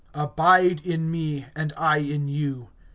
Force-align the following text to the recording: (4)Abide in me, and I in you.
(4)Abide 0.15 0.83
in 0.83 1.11
me, 1.11 1.45
and 1.55 1.73
I 1.77 1.97
in 1.99 2.27
you. 2.27 2.69